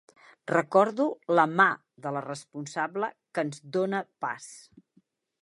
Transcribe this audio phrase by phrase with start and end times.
[0.51, 1.05] Recordo
[1.39, 1.67] la mà
[2.07, 4.51] de la responsable que ens dóna pas.